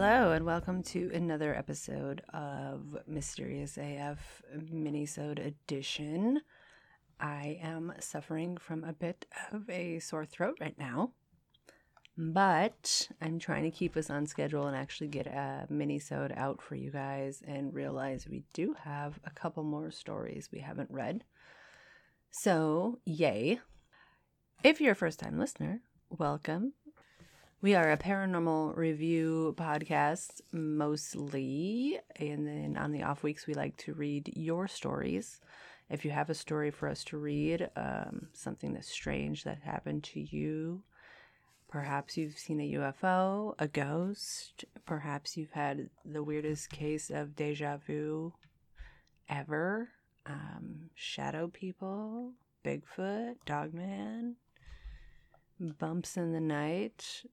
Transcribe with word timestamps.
Hello, 0.00 0.30
and 0.30 0.46
welcome 0.46 0.84
to 0.84 1.10
another 1.12 1.52
episode 1.56 2.22
of 2.32 2.98
Mysterious 3.08 3.76
AF 3.76 4.42
Minisode 4.56 5.44
Edition. 5.44 6.40
I 7.18 7.58
am 7.60 7.92
suffering 7.98 8.58
from 8.58 8.84
a 8.84 8.92
bit 8.92 9.26
of 9.50 9.68
a 9.68 9.98
sore 9.98 10.24
throat 10.24 10.56
right 10.60 10.78
now, 10.78 11.10
but 12.16 13.08
I'm 13.20 13.40
trying 13.40 13.64
to 13.64 13.76
keep 13.76 13.96
us 13.96 14.08
on 14.08 14.28
schedule 14.28 14.68
and 14.68 14.76
actually 14.76 15.08
get 15.08 15.26
a 15.26 15.66
minisode 15.68 16.32
out 16.38 16.62
for 16.62 16.76
you 16.76 16.92
guys 16.92 17.42
and 17.44 17.74
realize 17.74 18.28
we 18.30 18.44
do 18.54 18.76
have 18.84 19.18
a 19.24 19.30
couple 19.30 19.64
more 19.64 19.90
stories 19.90 20.48
we 20.52 20.60
haven't 20.60 20.92
read. 20.92 21.24
So, 22.30 23.00
yay. 23.04 23.58
If 24.62 24.80
you're 24.80 24.92
a 24.92 24.94
first 24.94 25.18
time 25.18 25.40
listener, 25.40 25.80
welcome. 26.08 26.74
We 27.60 27.74
are 27.74 27.90
a 27.90 27.96
paranormal 27.96 28.76
review 28.76 29.52
podcast 29.58 30.42
mostly, 30.52 31.98
and 32.14 32.46
then 32.46 32.76
on 32.78 32.92
the 32.92 33.02
off 33.02 33.24
weeks, 33.24 33.48
we 33.48 33.54
like 33.54 33.76
to 33.78 33.94
read 33.94 34.30
your 34.36 34.68
stories. 34.68 35.40
If 35.90 36.04
you 36.04 36.12
have 36.12 36.30
a 36.30 36.34
story 36.34 36.70
for 36.70 36.88
us 36.88 37.02
to 37.06 37.18
read, 37.18 37.68
um, 37.74 38.28
something 38.32 38.74
that's 38.74 38.88
strange 38.88 39.42
that 39.42 39.58
happened 39.60 40.04
to 40.04 40.20
you, 40.20 40.84
perhaps 41.68 42.16
you've 42.16 42.38
seen 42.38 42.60
a 42.60 42.72
UFO, 42.74 43.56
a 43.58 43.66
ghost, 43.66 44.64
perhaps 44.86 45.36
you've 45.36 45.50
had 45.50 45.90
the 46.04 46.22
weirdest 46.22 46.70
case 46.70 47.10
of 47.10 47.34
deja 47.34 47.78
vu 47.78 48.34
ever, 49.28 49.88
um, 50.26 50.90
shadow 50.94 51.48
people, 51.48 52.34
Bigfoot, 52.64 53.34
Dogman, 53.46 54.36
bumps 55.58 56.16
in 56.16 56.32
the 56.32 56.40
night, 56.40 57.24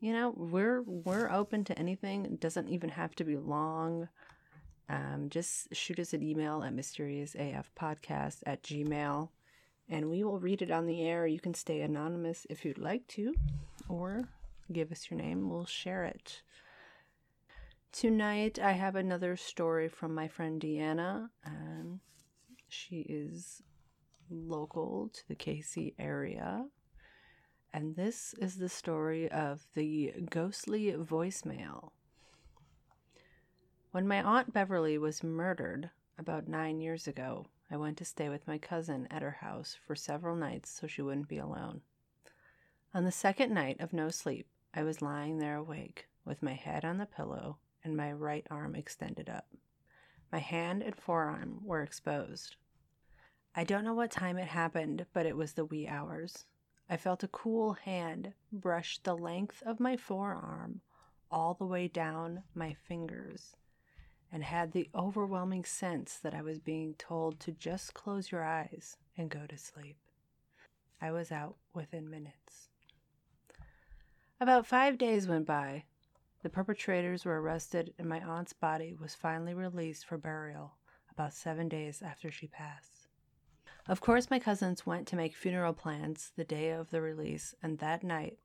you 0.00 0.12
know 0.12 0.32
we're 0.36 0.82
we're 0.82 1.30
open 1.30 1.64
to 1.64 1.78
anything. 1.78 2.24
It 2.24 2.40
doesn't 2.40 2.68
even 2.68 2.90
have 2.90 3.14
to 3.16 3.24
be 3.24 3.36
long. 3.36 4.08
Um, 4.88 5.28
just 5.30 5.74
shoot 5.74 5.98
us 5.98 6.12
an 6.12 6.22
email 6.22 6.62
at 6.62 6.74
mysteriousafpodcast 6.74 8.38
at 8.46 8.62
gmail 8.62 9.30
and 9.88 10.10
we 10.10 10.24
will 10.24 10.38
read 10.38 10.62
it 10.62 10.70
on 10.70 10.86
the 10.86 11.02
air. 11.02 11.26
You 11.26 11.40
can 11.40 11.54
stay 11.54 11.80
anonymous 11.80 12.46
if 12.50 12.64
you'd 12.64 12.78
like 12.78 13.06
to 13.08 13.34
or 13.88 14.28
give 14.72 14.92
us 14.92 15.10
your 15.10 15.18
name. 15.18 15.48
We'll 15.48 15.66
share 15.66 16.04
it. 16.04 16.42
Tonight 17.92 18.58
i 18.58 18.72
have 18.72 18.94
another 18.94 19.36
story 19.36 19.88
from 19.88 20.14
my 20.14 20.28
friend 20.28 20.60
deanna. 20.60 21.30
Um, 21.46 22.00
she 22.68 23.06
is 23.08 23.62
local 24.28 25.08
to 25.14 25.28
the 25.28 25.36
kc 25.36 25.94
area 25.98 26.66
and 27.76 27.94
this 27.94 28.34
is 28.38 28.56
the 28.56 28.70
story 28.70 29.30
of 29.30 29.66
the 29.74 30.10
ghostly 30.30 30.92
voicemail. 30.92 31.90
When 33.90 34.08
my 34.08 34.22
Aunt 34.22 34.54
Beverly 34.54 34.96
was 34.96 35.22
murdered 35.22 35.90
about 36.18 36.48
nine 36.48 36.80
years 36.80 37.06
ago, 37.06 37.48
I 37.70 37.76
went 37.76 37.98
to 37.98 38.04
stay 38.06 38.30
with 38.30 38.48
my 38.48 38.56
cousin 38.56 39.06
at 39.10 39.20
her 39.20 39.36
house 39.42 39.76
for 39.86 39.94
several 39.94 40.36
nights 40.36 40.70
so 40.70 40.86
she 40.86 41.02
wouldn't 41.02 41.28
be 41.28 41.36
alone. 41.36 41.82
On 42.94 43.04
the 43.04 43.12
second 43.12 43.52
night 43.52 43.78
of 43.78 43.92
no 43.92 44.08
sleep, 44.08 44.46
I 44.72 44.82
was 44.82 45.02
lying 45.02 45.36
there 45.36 45.56
awake, 45.56 46.06
with 46.24 46.42
my 46.42 46.54
head 46.54 46.82
on 46.82 46.96
the 46.96 47.04
pillow 47.04 47.58
and 47.84 47.94
my 47.94 48.10
right 48.10 48.46
arm 48.50 48.74
extended 48.74 49.28
up. 49.28 49.48
My 50.32 50.38
hand 50.38 50.82
and 50.82 50.96
forearm 50.96 51.60
were 51.62 51.82
exposed. 51.82 52.56
I 53.54 53.64
don't 53.64 53.84
know 53.84 53.92
what 53.92 54.10
time 54.10 54.38
it 54.38 54.48
happened, 54.48 55.04
but 55.12 55.26
it 55.26 55.36
was 55.36 55.52
the 55.52 55.66
wee 55.66 55.86
hours. 55.86 56.46
I 56.88 56.96
felt 56.96 57.24
a 57.24 57.28
cool 57.28 57.72
hand 57.72 58.32
brush 58.52 58.98
the 58.98 59.16
length 59.16 59.62
of 59.64 59.80
my 59.80 59.96
forearm 59.96 60.82
all 61.30 61.54
the 61.54 61.66
way 61.66 61.88
down 61.88 62.44
my 62.54 62.74
fingers 62.74 63.56
and 64.32 64.44
had 64.44 64.72
the 64.72 64.88
overwhelming 64.94 65.64
sense 65.64 66.16
that 66.18 66.34
I 66.34 66.42
was 66.42 66.58
being 66.58 66.94
told 66.94 67.40
to 67.40 67.52
just 67.52 67.94
close 67.94 68.30
your 68.30 68.44
eyes 68.44 68.96
and 69.16 69.30
go 69.30 69.46
to 69.46 69.56
sleep. 69.56 69.96
I 71.00 71.10
was 71.10 71.32
out 71.32 71.56
within 71.74 72.08
minutes. 72.08 72.68
About 74.40 74.66
five 74.66 74.98
days 74.98 75.26
went 75.26 75.46
by. 75.46 75.84
The 76.42 76.50
perpetrators 76.50 77.24
were 77.24 77.40
arrested, 77.40 77.94
and 77.98 78.08
my 78.08 78.20
aunt's 78.20 78.52
body 78.52 78.94
was 78.94 79.14
finally 79.14 79.54
released 79.54 80.06
for 80.06 80.18
burial 80.18 80.74
about 81.10 81.32
seven 81.32 81.68
days 81.68 82.02
after 82.02 82.30
she 82.30 82.46
passed. 82.46 83.05
Of 83.88 84.00
course, 84.00 84.30
my 84.30 84.38
cousins 84.38 84.84
went 84.84 85.06
to 85.08 85.16
make 85.16 85.36
funeral 85.36 85.72
plans 85.72 86.32
the 86.34 86.44
day 86.44 86.70
of 86.70 86.90
the 86.90 87.00
release, 87.00 87.54
and 87.62 87.78
that 87.78 88.02
night, 88.02 88.38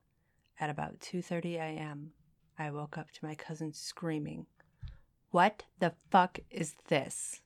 at 0.60 0.70
about 0.70 1.00
2:30 1.00 1.56
a.m., 1.56 2.12
I 2.58 2.70
woke 2.70 2.96
up 2.96 3.10
to 3.10 3.24
my 3.24 3.34
cousin 3.34 3.72
screaming, 3.72 4.46
"What 5.30 5.64
the 5.80 5.94
fuck 6.10 6.38
is 6.48 6.74
this?" 6.86 7.42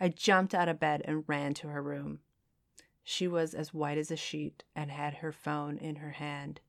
I 0.00 0.08
jumped 0.08 0.54
out 0.54 0.68
of 0.68 0.80
bed 0.80 1.02
and 1.04 1.28
ran 1.28 1.54
to 1.54 1.68
her 1.68 1.82
room. 1.82 2.20
She 3.04 3.28
was 3.28 3.54
as 3.54 3.72
white 3.72 3.98
as 3.98 4.10
a 4.10 4.16
sheet 4.16 4.64
and 4.74 4.90
had 4.90 5.14
her 5.14 5.30
phone 5.30 5.78
in 5.78 5.96
her 5.96 6.12
hand. 6.12 6.60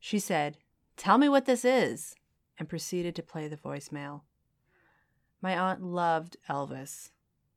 She 0.00 0.18
said, 0.18 0.58
Tell 0.96 1.18
me 1.18 1.28
what 1.28 1.44
this 1.44 1.64
is, 1.64 2.16
and 2.58 2.68
proceeded 2.68 3.14
to 3.16 3.22
play 3.22 3.46
the 3.46 3.56
voicemail. 3.56 4.22
My 5.40 5.56
aunt 5.56 5.82
loved 5.82 6.36
Elvis. 6.48 7.10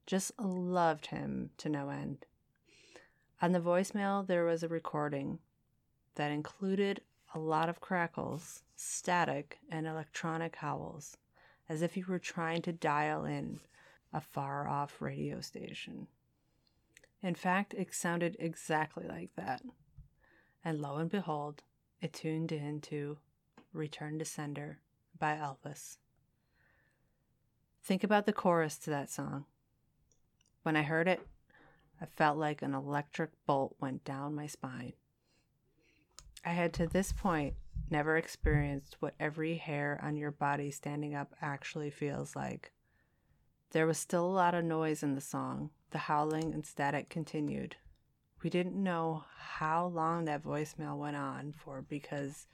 Just 0.06 0.32
loved 0.40 1.08
him 1.08 1.52
to 1.58 1.70
no 1.70 1.90
end. 1.90 2.26
On 3.42 3.52
the 3.52 3.60
voicemail, 3.60 4.26
there 4.26 4.46
was 4.46 4.64
a 4.64 4.68
recording 4.68 5.40
that 6.16 6.32
included 6.32 7.02
a 7.34 7.40
lot 7.40 7.70
of 7.70 7.82
crackles, 7.82 8.64
static, 8.76 9.60
and 9.70 9.88
electronic 9.88 10.58
howls, 10.58 11.18
as 11.68 11.82
if 11.82 11.98
you 11.98 12.06
were 12.08 12.20
trying 12.20 12.62
to 12.62 12.72
dial 12.72 13.26
in 13.26 13.60
a 14.14 14.22
far 14.22 14.68
off 14.68 15.02
radio 15.02 15.42
station. 15.42 16.08
In 17.22 17.36
fact, 17.36 17.74
it 17.74 17.94
sounded 17.94 18.36
exactly 18.40 19.06
like 19.08 19.32
that. 19.36 19.62
And 20.64 20.82
lo 20.82 20.98
and 20.98 21.10
behold, 21.10 21.64
it 22.02 22.14
tuned 22.14 22.52
into 22.52 23.18
Return 23.72 24.20
to 24.20 24.26
Sender 24.26 24.80
by 25.18 25.36
Elvis. 25.36 25.98
Think 27.84 28.04
about 28.04 28.26
the 28.26 28.34
chorus 28.34 28.78
to 28.80 28.90
that 28.92 29.10
song. 29.10 29.46
When 30.64 30.76
I 30.78 30.82
heard 30.82 31.08
it, 31.08 31.22
I 32.02 32.06
felt 32.06 32.38
like 32.38 32.62
an 32.62 32.74
electric 32.74 33.32
bolt 33.46 33.76
went 33.80 34.04
down 34.04 34.36
my 34.36 34.48
spine. 34.48 34.94
I 36.46 36.50
had 36.50 36.74
to 36.74 36.88
this 36.88 37.12
point 37.14 37.54
never 37.90 38.18
experienced 38.18 38.98
what 39.00 39.14
every 39.20 39.56
hair 39.56 40.00
on 40.02 40.18
your 40.18 40.32
body 40.32 40.72
standing 40.72 41.16
up 41.16 41.34
actually 41.42 41.90
feels 41.90 42.36
like. 42.36 42.72
There 43.72 43.86
was 43.86 43.98
still 43.98 44.26
a 44.26 44.28
lot 44.28 44.56
of 44.56 44.64
noise 44.64 45.04
in 45.04 45.16
the 45.16 45.22
song. 45.22 45.70
The 45.92 45.98
howling 46.00 46.54
and 46.54 46.66
static 46.66 47.10
continued. 47.10 47.76
We 48.42 48.50
didn't 48.50 48.82
know 48.82 49.26
how 49.38 49.88
long 49.88 50.26
that 50.26 50.44
voicemail 50.44 50.98
went 50.98 51.16
on 51.18 51.54
for 51.54 51.82
because 51.82 52.48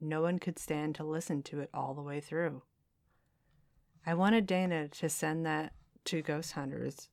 no 0.00 0.22
one 0.22 0.38
could 0.38 0.58
stand 0.58 0.94
to 0.96 1.04
listen 1.04 1.42
to 1.44 1.60
it 1.60 1.70
all 1.72 1.94
the 1.94 2.02
way 2.02 2.20
through. 2.20 2.62
I 4.06 4.14
wanted 4.14 4.46
Dana 4.46 4.88
to 4.88 5.08
send 5.08 5.46
that 5.46 5.72
to 6.06 6.22
Ghost 6.22 6.52
Hunters 6.52 7.08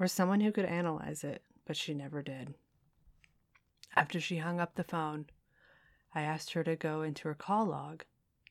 or 0.00 0.08
someone 0.08 0.40
who 0.40 0.50
could 0.50 0.64
analyze 0.64 1.22
it, 1.22 1.42
but 1.66 1.76
she 1.76 1.92
never 1.92 2.22
did. 2.22 2.54
After 3.94 4.18
she 4.18 4.38
hung 4.38 4.58
up 4.58 4.74
the 4.74 4.82
phone, 4.82 5.26
I 6.14 6.22
asked 6.22 6.54
her 6.54 6.64
to 6.64 6.74
go 6.74 7.02
into 7.02 7.28
her 7.28 7.34
call 7.34 7.66
log 7.66 8.04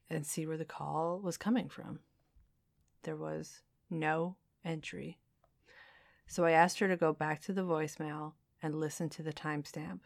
and 0.10 0.26
see 0.26 0.46
where 0.46 0.58
the 0.58 0.64
call 0.64 1.20
was 1.20 1.38
coming 1.38 1.68
from. 1.68 2.00
There 3.04 3.16
was 3.16 3.64
no 3.90 4.38
entry. 4.64 5.18
So 6.28 6.46
I 6.46 6.52
asked 6.52 6.78
her 6.80 6.88
to 6.88 6.96
go 6.96 7.14
back 7.14 7.42
to 7.42 7.54
the 7.54 7.66
voicemail 7.66 8.34
and 8.62 8.76
listen 8.76 9.10
to 9.10 9.24
the 9.24 9.34
timestamp. 9.34 10.02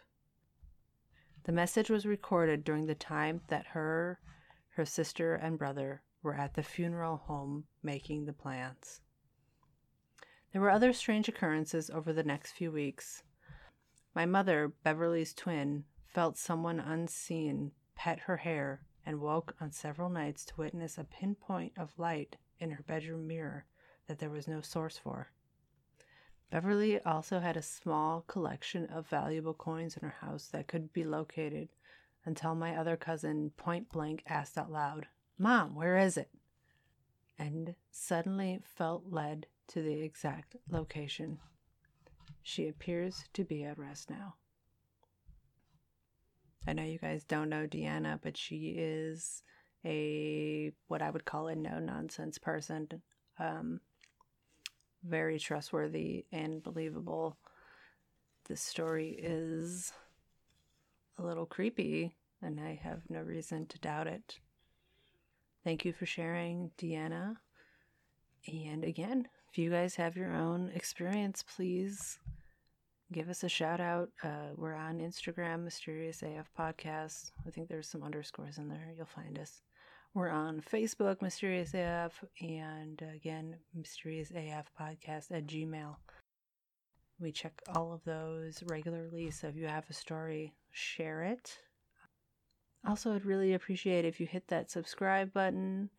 The 1.44 1.52
message 1.52 1.90
was 1.90 2.06
recorded 2.06 2.64
during 2.64 2.86
the 2.86 2.96
time 2.96 3.42
that 3.50 3.68
her, 3.68 4.20
her 4.70 4.86
sister, 4.86 5.36
and 5.36 5.60
brother 5.60 6.04
were 6.22 6.36
at 6.36 6.54
the 6.54 6.64
funeral 6.64 7.18
home 7.18 7.66
making 7.82 8.26
the 8.26 8.34
plans. 8.34 9.02
There 10.54 10.62
were 10.62 10.70
other 10.70 10.94
strange 10.94 11.28
occurrences 11.28 11.90
over 11.90 12.14
the 12.14 12.24
next 12.24 12.52
few 12.52 12.72
weeks. 12.72 13.24
My 14.14 14.28
mother, 14.28 14.72
Beverly's 14.84 15.34
twin, 15.34 15.86
felt 16.06 16.38
someone 16.38 16.80
unseen 16.80 17.72
pet 17.96 18.20
her 18.20 18.38
hair 18.38 18.84
and 19.04 19.20
woke 19.20 19.56
on 19.60 19.72
several 19.72 20.10
nights 20.10 20.46
to 20.46 20.56
witness 20.56 21.00
a 21.00 21.06
pinpoint 21.06 21.74
of 21.76 21.98
light 21.98 22.38
in 22.60 22.70
her 22.70 22.84
bedroom 22.84 23.26
mirror 23.26 23.66
that 24.06 24.20
there 24.20 24.30
was 24.30 24.48
no 24.48 24.62
source 24.62 24.96
for. 24.96 25.32
Beverly 26.52 27.02
also 27.02 27.40
had 27.40 27.58
a 27.58 27.64
small 27.64 28.22
collection 28.22 28.86
of 28.86 29.08
valuable 29.08 29.56
coins 29.56 29.98
in 29.98 30.04
her 30.04 30.18
house 30.22 30.50
that 30.50 30.68
could 30.68 30.94
be 30.94 31.04
located 31.04 31.70
until 32.26 32.54
my 32.54 32.76
other 32.76 32.96
cousin 32.96 33.50
point 33.58 33.90
blank 33.90 34.22
asked 34.28 34.60
out 34.60 34.72
loud, 34.72 35.08
Mom, 35.40 35.74
where 35.74 35.98
is 35.98 36.16
it? 36.16 36.30
And 37.40 37.74
suddenly 37.90 38.62
felt 38.64 39.06
led 39.10 39.48
to 39.70 39.82
the 39.82 40.02
exact 40.02 40.56
location. 40.70 41.40
She 42.42 42.68
appears 42.68 43.24
to 43.34 43.44
be 43.44 43.64
at 43.64 43.78
rest 43.78 44.10
now. 44.10 44.36
I 46.68 46.74
know 46.74 46.84
you 46.84 46.98
guys 47.00 47.24
don't 47.24 47.50
know 47.50 47.68
Deanna, 47.68 48.20
but 48.22 48.38
she 48.38 48.76
is 48.78 49.44
a 49.86 50.72
what 50.88 51.02
I 51.02 51.10
would 51.10 51.26
call 51.26 51.48
a 51.48 51.56
no 51.56 51.80
nonsense 51.80 52.38
person. 52.38 52.88
Um, 53.40 53.82
very 55.04 55.40
trustworthy 55.40 56.26
and 56.32 56.64
believable. 56.64 57.38
This 58.48 58.62
story 58.62 59.18
is 59.22 59.92
a 61.18 61.24
little 61.24 61.46
creepy, 61.46 62.16
and 62.42 62.60
I 62.60 62.80
have 62.84 63.02
no 63.10 63.20
reason 63.20 63.66
to 63.68 63.80
doubt 63.80 64.08
it. 64.08 64.40
Thank 65.64 65.86
you 65.86 65.94
for 65.94 66.06
sharing, 66.06 66.72
Deanna. 66.78 67.36
And 68.48 68.84
again, 68.84 69.28
if 69.54 69.60
you 69.60 69.70
guys 69.70 69.96
have 69.98 70.18
your 70.18 70.34
own 70.34 70.72
experience, 70.74 71.44
please 71.44 72.18
give 73.12 73.30
us 73.30 73.44
a 73.44 73.50
shout 73.50 73.80
out. 73.80 74.10
Uh, 74.24 74.50
we're 74.56 74.74
on 74.74 74.98
Instagram, 74.98 75.64
Mysterious 75.64 76.24
AF 76.24 76.50
Podcast. 76.58 77.30
I 77.46 77.52
think 77.52 77.70
there's 77.70 77.88
some 77.88 78.02
underscores 78.02 78.58
in 78.58 78.68
there. 78.68 78.92
You'll 78.98 79.06
find 79.06 79.38
us. 79.38 79.62
We're 80.16 80.32
on 80.32 80.60
Facebook, 80.60 81.22
Mysterious 81.22 81.76
AF, 81.76 82.24
and 82.42 83.00
again, 83.14 83.58
Mysterious 83.76 84.32
AF 84.32 84.72
Podcast 84.80 85.30
at 85.30 85.46
Gmail. 85.46 85.98
We 87.20 87.32
check 87.32 87.62
all 87.76 87.94
of 87.94 88.04
those 88.06 88.64
regularly, 88.66 89.30
so 89.30 89.50
if 89.50 89.56
you 89.56 89.68
have 89.68 89.88
a 89.88 89.94
story, 89.94 90.56
share 90.72 91.22
it. 91.22 91.60
Also, 92.88 93.14
I'd 93.14 93.24
really 93.24 93.54
appreciate 93.54 94.04
if 94.04 94.20
you 94.20 94.26
hit 94.26 94.48
that 94.48 94.72
subscribe 94.72 95.32
button 95.32 95.92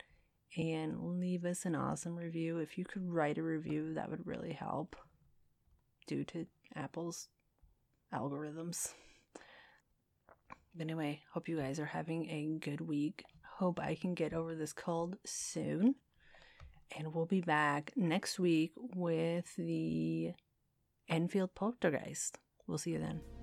and 0.57 1.19
leave 1.21 1.45
us 1.45 1.65
an 1.65 1.75
awesome 1.75 2.17
review. 2.17 2.59
If 2.59 2.79
you 2.79 2.85
could 2.85 3.09
write 3.09 3.39
a 3.39 3.43
review, 3.43 3.95
that 3.95 4.11
would 4.11 4.27
really 4.27 4.53
help 4.53 4.97
due 6.07 6.25
to 6.25 6.47
Apple's 6.77 7.29
algorithms. 8.13 8.93
But 10.75 10.83
anyway, 10.83 11.23
hope 11.33 11.49
you 11.49 11.59
guys 11.59 11.79
are 11.79 11.87
having 11.87 12.29
a 12.29 12.59
good 12.59 12.81
week. 12.81 13.25
Hope 13.59 13.81
I 13.81 13.95
can 13.95 14.15
get 14.15 14.33
over 14.33 14.55
this 14.55 14.73
cold 14.73 15.17
soon. 15.25 15.95
And 16.97 17.15
we'll 17.15 17.27
be 17.27 17.41
back 17.41 17.93
next 17.97 18.39
week 18.39 18.73
with 18.77 19.55
the 19.57 20.33
Enfield 21.09 21.55
Poltergeist. 21.55 22.39
We'll 22.67 22.79
see 22.79 22.93
you 22.93 22.99
then. 22.99 23.34